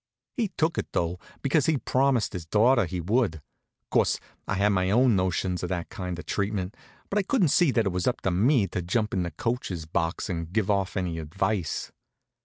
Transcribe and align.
He 0.35 0.47
took 0.57 0.79
it, 0.79 0.87
though, 0.93 1.19
because 1.43 1.67
he'd 1.67 1.85
promised 1.85 2.33
his 2.33 2.47
daughter 2.47 2.85
he 2.85 2.99
would. 2.99 3.39
Course, 3.91 4.19
I 4.47 4.55
had 4.55 4.69
my 4.69 4.89
own 4.89 5.15
notions 5.15 5.61
of 5.61 5.69
that 5.69 5.89
kind 5.89 6.17
of 6.17 6.25
treatment, 6.25 6.75
but 7.11 7.19
I 7.19 7.21
couldn't 7.21 7.49
see 7.49 7.69
that 7.69 7.85
it 7.85 7.91
was 7.91 8.07
up 8.07 8.19
to 8.21 8.31
me 8.31 8.65
to 8.69 8.81
jump 8.81 9.13
in 9.13 9.21
the 9.21 9.29
coacher's 9.29 9.85
box 9.85 10.27
and 10.27 10.51
give 10.51 10.71
off 10.71 10.97
any 10.97 11.19
advice. 11.19 11.91